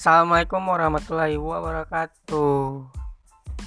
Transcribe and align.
Assalamualaikum 0.00 0.64
warahmatullahi 0.64 1.36
wabarakatuh. 1.36 2.88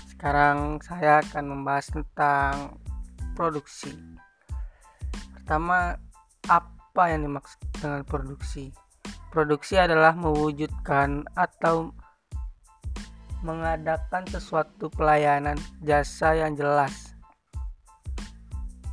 Sekarang 0.09 0.81
saya 0.81 1.21
akan 1.21 1.45
membahas 1.45 1.93
tentang 1.93 2.81
produksi. 3.37 3.93
Pertama, 5.37 5.93
apa 6.49 7.03
yang 7.05 7.29
dimaksud 7.29 7.61
dengan 7.77 8.01
produksi? 8.01 8.73
Produksi 9.29 9.77
adalah 9.77 10.17
mewujudkan 10.17 11.21
atau 11.37 11.93
mengadakan 13.45 14.25
sesuatu 14.25 14.89
pelayanan 14.89 15.61
jasa 15.85 16.33
yang 16.33 16.57
jelas 16.57 17.13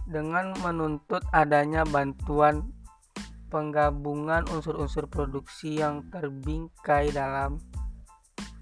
dengan 0.04 0.52
menuntut 0.61 1.25
adanya 1.32 1.88
bantuan 1.88 2.68
penggabungan 3.50 4.46
unsur-unsur 4.49 5.11
produksi 5.11 5.82
yang 5.82 6.07
terbingkai 6.08 7.11
dalam 7.11 7.58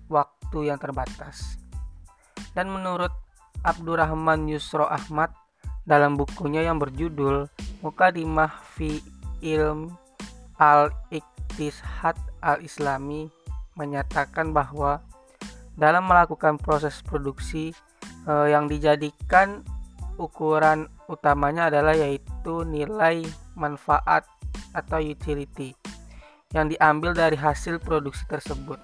waktu 0.09 0.73
yang 0.73 0.81
terbatas. 0.81 1.61
Dan 2.57 2.73
menurut 2.73 3.13
Abdurrahman 3.63 4.49
Yusro 4.49 4.89
Ahmad 4.89 5.31
dalam 5.85 6.17
bukunya 6.17 6.65
yang 6.65 6.81
berjudul 6.81 7.47
Mukadimah 7.85 8.51
fi 8.75 8.99
Ilm 9.45 9.95
Al-Iktishad 10.59 12.19
Al-Islami 12.43 13.31
menyatakan 13.79 14.51
bahwa 14.51 14.99
dalam 15.79 16.11
melakukan 16.11 16.59
proses 16.59 16.99
produksi 17.07 17.71
eh, 18.27 18.47
yang 18.51 18.67
dijadikan 18.67 19.63
ukuran 20.19 20.91
utamanya 21.07 21.71
adalah 21.71 21.95
yaitu 21.95 22.67
nilai 22.67 23.23
manfaat 23.55 24.27
atau 24.79 25.03
utility 25.03 25.75
yang 26.55 26.73
diambil 26.73 27.13
dari 27.13 27.37
hasil 27.37 27.83
produksi 27.83 28.25
tersebut. 28.25 28.81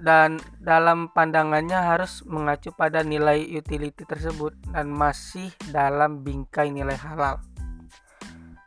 Dan 0.00 0.40
dalam 0.56 1.12
pandangannya 1.12 1.76
harus 1.76 2.24
mengacu 2.24 2.72
pada 2.72 3.04
nilai 3.04 3.44
utility 3.44 4.08
tersebut 4.08 4.56
dan 4.72 4.88
masih 4.88 5.52
dalam 5.68 6.24
bingkai 6.24 6.72
nilai 6.72 6.96
halal. 6.96 7.40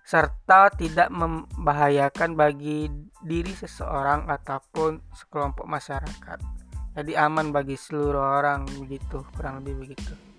Serta 0.06 0.70
tidak 0.78 1.10
membahayakan 1.10 2.38
bagi 2.38 2.86
diri 3.26 3.50
seseorang 3.50 4.30
ataupun 4.30 5.02
sekelompok 5.10 5.66
masyarakat. 5.66 6.38
Jadi 6.94 7.18
aman 7.18 7.50
bagi 7.50 7.74
seluruh 7.74 8.22
orang 8.22 8.70
begitu, 8.78 9.26
kurang 9.34 9.66
lebih 9.66 9.90
begitu. 9.90 10.33